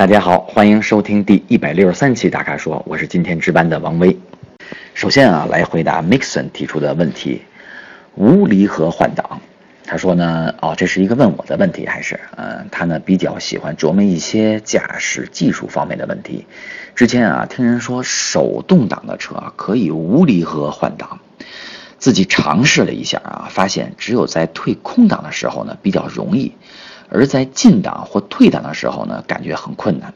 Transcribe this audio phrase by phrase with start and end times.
[0.00, 4.18] 大家好，欢迎收听第一百六十三期大咖说，我是今天值班的王威。
[4.94, 7.42] 首先啊，来回答 Mixon 提出的问题：
[8.14, 9.42] 无离合换挡。
[9.84, 16.46] 他说呢，哦，这是一个问我的问题，还是嗯，他呢比较喜欢琢磨一些驾驶技术方面的问题。
[16.94, 21.18] 之前啊，听人说手动挡的车可以无离合换挡，
[21.98, 26.54] 自己尝试了一下啊，发现只有在退空挡的时候呢比较容易。
[27.10, 30.14] 而在进档或退档的时候呢，感觉很困难，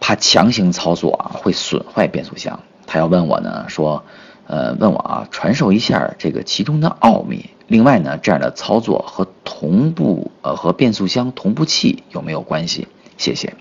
[0.00, 2.60] 怕强行操作啊会损坏变速箱。
[2.86, 4.02] 他要问我呢，说，
[4.46, 7.50] 呃，问我啊，传授一下这个其中的奥秘。
[7.66, 12.88] 另外呢，这样的操作和同步呃和变速箱同步器有没有关系？
[13.18, 13.54] 谢谢。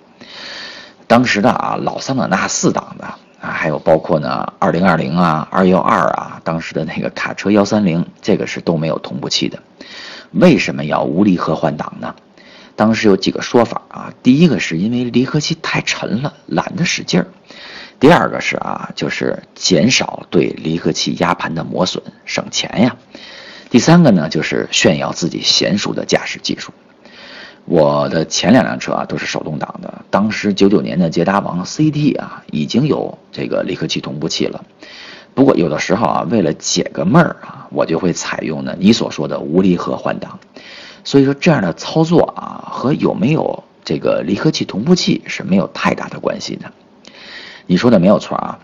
[1.07, 3.05] 当时的啊老桑塔纳四档的
[3.41, 9.59] 啊，还有包括呢二零二零啊二幺二啊，当时的那个卡车幺三零，这个是都没有同步器的。
[10.31, 12.15] 为什么要无离合换挡呢？
[12.77, 17.25] 当时有几个说法啊，第一个是因为离合器太沉了，懒得使劲儿；
[17.99, 22.91] 第二个是啊，就是减少对离合器压盘的磨损，省钱呀；
[23.71, 26.71] 第三个呢，就是炫耀自己娴熟的驾驶技术。
[27.65, 34.63] 我的前两辆车啊都是手动挡的，当时九九年的捷达王 CT 啊已经有这个离合器同步器了。
[35.33, 40.39] 不过有的时候啊，为了解个闷儿啊，我就会采用呢你所说的无离合换挡。
[41.07, 46.73] 所以说这样的操作啊，和有没有这个离合器同步器是没有太大的关系的。
[47.65, 48.59] 你说的没有错啊，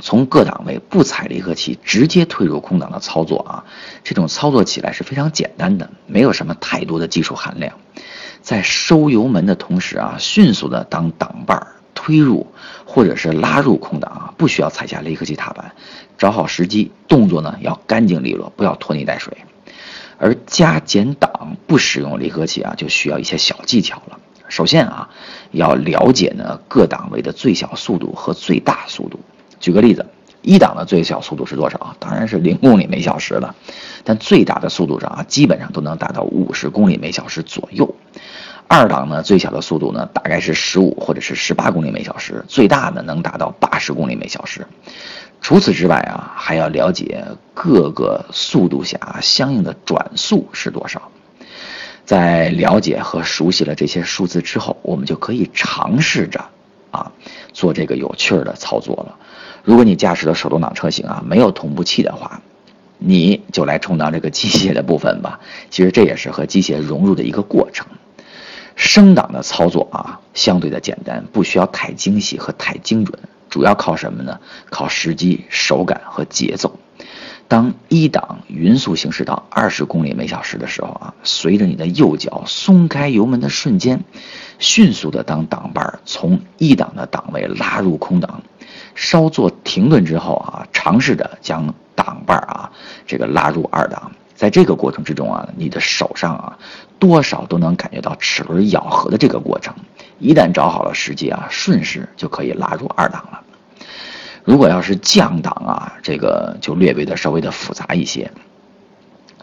[0.00, 3.64] 从各档位不踩离合器直接退入空档的操作啊，
[4.04, 7.72] 这种操作起来是非常简单的，没有什么太多的技术含量。
[8.42, 12.46] 在收油门的同时啊，迅速的当档把推入
[12.84, 15.72] 或者是拉入空档啊，不需要踩下离合器踏板，
[16.18, 19.38] 找好时机，动作呢要干净利落，不要拖泥带水。
[20.18, 24.18] 而加减档不使用离合器啊，就需要一些小技巧了。
[24.48, 25.10] 首先啊，
[25.50, 29.18] 要了解呢各档位的最小速度和最大速度。
[29.58, 30.06] 举个例子，
[30.42, 31.96] 一档的最小速度是多少啊？
[31.98, 33.54] 当然是零公里每小时了。
[34.04, 37.94] 但最大的速度上啊，基本上都能达到五十公里每小时左右。
[38.68, 44.66] 二档呢，最小的速度呢，大概是十五或者是十八公里每小时，最大的能达到八十公里每小时。
[45.40, 47.24] 除此之外啊，还要了解
[47.54, 51.10] 各个速度下相应的转速是多少。
[52.04, 56.44] 在了解和熟悉了这些数字之后，我们就可以尝试着
[56.90, 57.12] 啊
[57.52, 59.16] 做这个有趣儿的操作了。
[59.64, 62.40] 如果你驾驶的手动挡车型啊没有同步器的话，
[62.98, 65.40] 你就来充当这个机械的部分吧。
[65.70, 67.86] 其实这也是和机械融入的一个过程。
[68.76, 73.18] 升档的操作啊相对的简单，不需要太精细和太精准。
[73.56, 74.38] 主要靠什么呢？
[74.68, 76.78] 靠时机、手感和节奏。
[77.48, 84.04] 当一档匀速行驶到二十公里每小时的时候啊，随着你的右脚松开油门的瞬间，
[84.58, 88.42] 迅速的当档把从一档的档位拉入空档，
[88.94, 92.70] 稍作停顿之后啊，尝试着将档把啊
[93.06, 94.12] 这个拉入二档。
[94.34, 96.58] 在这个过程之中啊，你的手上啊，
[96.98, 99.74] 多少都能感觉到齿轮咬合的这个过程。
[100.18, 103.42] 一旦找好了时机啊，顺势就可以拉入二档了。
[104.46, 108.30] 如果要是降档啊，这个就略微的稍微的复杂一些。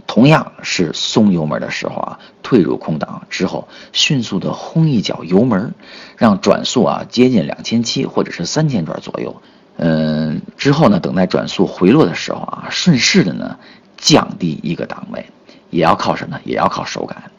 [0.07, 5.75] 同样是松油门的时候啊，退入空档之后，迅速的轰一脚油门，
[6.17, 9.41] 让转速啊接近两千七或者是三千转左右。
[9.77, 13.59] 嗯，之后呢，等待转速回落的时候啊，顺势的呢。
[13.95, 15.27] 降低一个档位，
[15.69, 16.37] 也要靠什么？
[16.43, 17.31] 也要靠手感。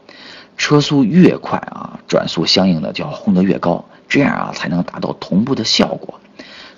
[0.57, 6.19] 车速越快啊，转速相应的就要轰得越高，这样啊才能达到同步的效果。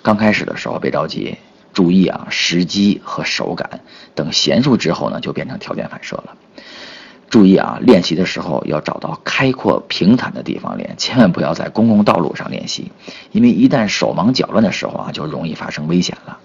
[0.07, 1.35] 刚开始的时候别着急，
[1.73, 3.81] 注意啊时机和手感。
[4.15, 6.37] 等娴熟之后呢，就变成条件反射了。
[7.29, 12.93] 注意啊，练习的时候要找到开阔平坦的地方练，千万不要在公共道路上练习，
[13.33, 16.37] 因为一旦手忙脚乱的时候啊，就容易发生危险了。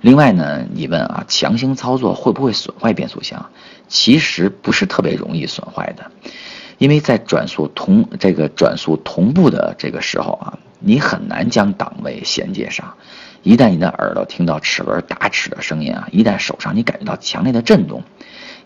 [0.00, 3.50] 另外呢，你问啊，强行操作会不会损坏变速箱？
[3.88, 6.10] 其实不是特别容易损坏的，
[6.78, 12.94] 因为在转速同这个转速同步的这个时候啊，你很难将档位衔接上。
[13.42, 18.02] 一旦你的耳朵听到齿轮打齿的声音啊，一旦手上你感觉到强烈的震动，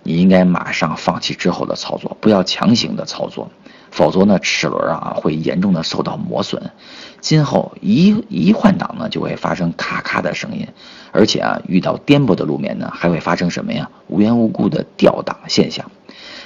[0.02, 3.50] 你应该马上放弃之后的操作，不要强行的操作。
[3.90, 6.70] 否则呢，齿轮啊会严重的受到磨损，
[7.20, 10.68] 今后一一换挡呢就会发生咔咔的声音，
[11.12, 13.88] 而且啊遇到颠簸的路面呢还会发生什么呀？
[14.08, 15.90] 无缘无故的掉档现象。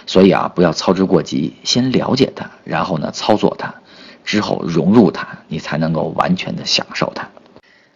[0.06, 3.74] 所以啊不要操之过急，先了解它，然后呢操作它，
[4.30, 7.28] 之后融入它，你才能够完全的享受它。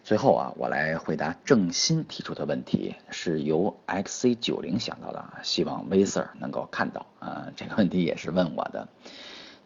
[0.02, 8.88] 最后啊，我来回答郑鑫提出的问题，是由 XC 九零想到的，希望威 Sir 能够看到啊，这个问题也是问我的。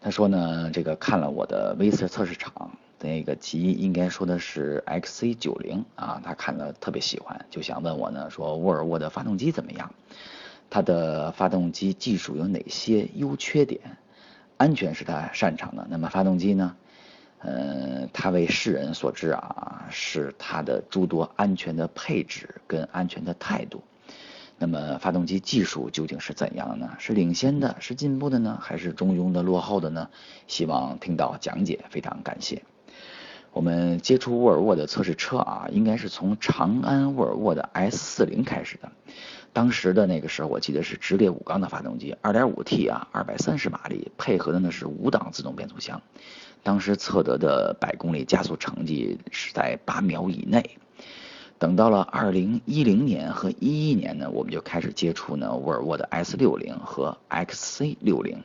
[0.02, 9.90] 他说呢，这个看了我的威斯测试场那个集，应该说的是 XC 九零啊，他看了特别喜欢，就想问我呢，说沃尔沃的发动机怎么样？
[10.68, 13.80] 它的发动机技术有哪些优缺点？
[14.58, 16.76] 安全是他擅长的，那么发动机呢？
[17.38, 23.84] 呃，他为世人所知啊，是它的诸多安全的配置跟安全的态度。
[24.58, 26.96] 那么发动机技术究竟是怎样呢？
[26.98, 30.10] 是领先的，是进步的呢，还是中庸的、落后的呢？
[30.48, 32.64] 希望听到讲解，非常感谢。
[33.52, 38.90] 我们接触沃尔沃的测试车啊，应该是从长安沃尔沃的 S40 开始的。
[39.52, 46.00] 当时的那个时候，我记得是直列五缸的发动机，2.5T 啊，230马力，配合的呢是五档自动变速箱。
[46.62, 50.78] 当时测得的百公里加速成绩是在八秒以内。
[51.58, 58.44] 等到了二零一零年和一一年呢，我们就开始接触呢沃尔沃的 S 六零和 XC 六零，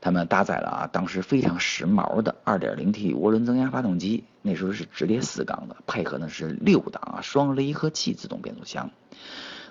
[0.00, 8.90] 它们搭载了啊当时非常时髦的二点零 T 涡轮增压发动机，那时候是直列四缸的，配合呢是六档啊双离合器自动变速箱。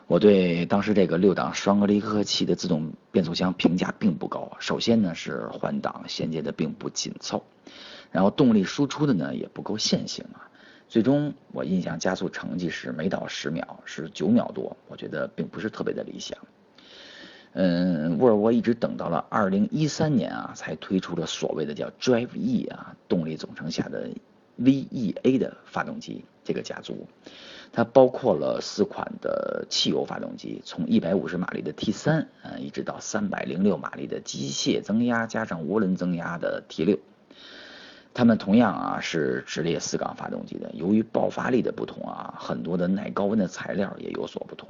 [0.09, 4.57] 我对当时这个六档双离合器的自动变速箱评价并不高。
[4.59, 7.43] 首先呢是换挡衔接的并不紧凑，
[8.11, 10.49] 然后动力输出的呢也不够线性啊。
[10.87, 16.39] 最终我印象加速成绩是每到十秒，是九秒多，我觉得并不是特别的理想。
[17.53, 24.09] 嗯，沃尔沃一直等到了二零一三年啊，才推出了所谓的叫 Drive E 啊动力总成下的
[24.59, 27.07] VEA 的发动机这个家族，
[27.71, 36.97] 它包括了四款的汽油发动机，从一百五十马力的 T 三嗯，一直到三百零六马力的机械增压加上涡轮增压的 T 六。
[38.11, 44.67] 它们同样啊是直列四缸发动机的，由于爆发力的不同啊，很多的耐高温的材料也有所不同。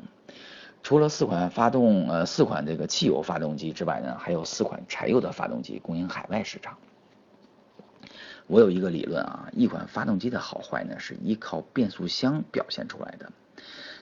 [0.84, 6.78] 除了四款发动呃四款这个汽油发动机之外呢，还有四款柴油的发动机供应海外市场。
[8.50, 13.32] 我有一个理论啊，一款发动机的好坏呢是依靠变速箱表现出来的。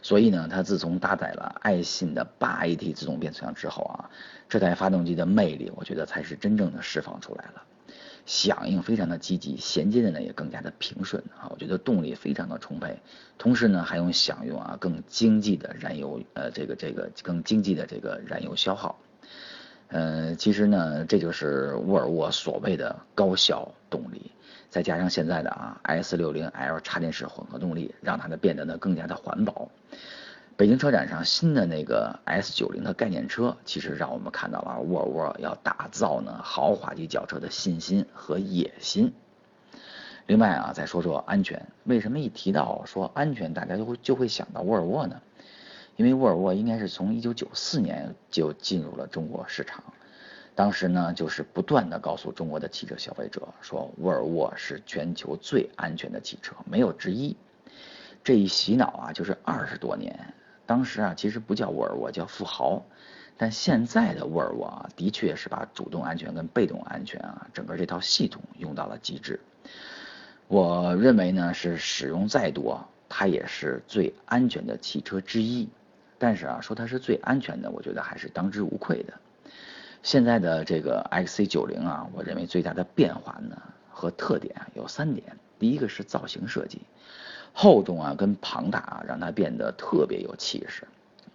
[0.01, 4.09] 所以呢，它自从搭载了爱信的八 AT 自动变速箱之后啊，
[4.47, 7.63] 这台发动机的魅力，我觉得才是真正的释放出来了。
[8.25, 13.01] 响应非常的积极，衔接的呢也更加的平顺啊，我觉得动力非常的充沛，
[13.37, 18.99] 同时呢还用享用啊更经济的燃油，呃这个这个更经济的这个燃油消耗，
[19.87, 24.31] 呃其实呢这就是沃尔沃所谓的高效动力，
[24.77, 29.71] 再加上现在的啊 S 六零 L 插电式混合动力，让它呢变得呢更加的环保。
[30.55, 39.11] 北京车展上新的那个 S 九零的概念车，其实让我们看到了沃尔沃要打造呢豪华级轿车的信心和野心。
[40.27, 45.19] 另外啊，再说说安全，为什么一提到说安全，大家就会就会想到沃尔沃呢？
[45.95, 49.83] 因为沃尔沃应该是从一九九四年就进入了中国市场，
[50.57, 57.37] 当时呢就是不断的告诉中国的汽车消费者说，沃尔沃是全球最安全的汽车，没有之一。
[58.23, 60.33] 这一洗脑啊，就是二十多年。
[60.65, 62.83] 当时啊，其实不叫沃尔沃，叫富豪。
[63.37, 69.39] 但现在的沃尔沃啊，的确是把主动安全跟被动安全啊，整个这套系统用到了极致。
[70.47, 75.69] 我认为呢，是使用再多，它也是最安全的汽车之一。
[76.17, 79.13] 但是啊，说它是最安全的，我觉得还是当之无愧的。
[80.03, 85.37] 现在的这个 XC90 啊，我认为最大的变化呢和特点有三点。
[85.59, 86.81] 第一个是造型设计。
[87.53, 90.87] 厚重啊，跟庞大啊，让它变得特别有气势。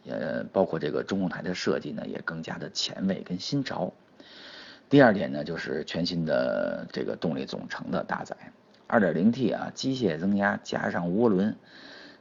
[0.09, 3.93] 呃，包括这个中控台的设计呢，也更加的前卫跟新潮。
[4.89, 8.37] 第二点呢，就是全新的这个动力总成的搭载
[8.89, 11.57] ，2.0T 啊，机械增压加上涡轮，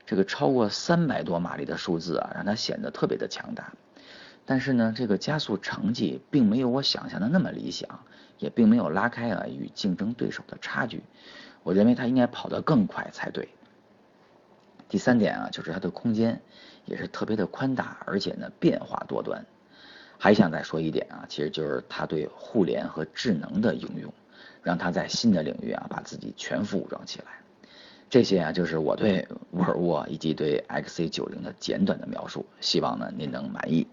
[0.05, 3.73] 这个超过三百多马力的数字啊，让它显得特别的强大。
[4.45, 8.01] 但是呢，这个加速成绩并没有我想象的那么理想，
[8.37, 11.03] 也并没有拉开啊与竞争对手的差距。
[11.63, 13.49] 我认为它应该跑得更快才对。
[14.89, 16.41] 第三点啊，就是它的空间
[16.85, 19.45] 也是特别的宽大，而且呢变化多端。
[20.17, 24.13] 还想再说一点啊，其实就是它对互联和智能的应用，
[24.61, 27.27] 让它在新的领域啊把自己全副武装起来。
[28.09, 33.87] 这些啊就是我对沃尔沃以及对 XC90 的简短的描述，希望呢您能满意。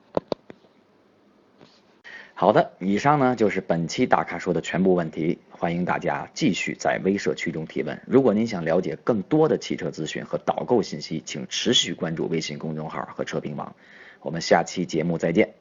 [2.40, 8.00] 好的，以上呢就是本期大咖说的全部问题，欢迎大家继续在微社区中提问。
[8.06, 13.74] 如果您想了解更多的汽车资讯和导购信息，请持续关注微信公众号和车评网。
[14.20, 15.54] 我们下期节目再见。